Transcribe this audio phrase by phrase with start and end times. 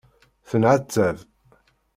[0.49, 1.17] Tenεettab.